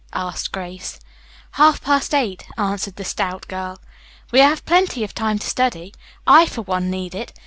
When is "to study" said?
5.37-5.93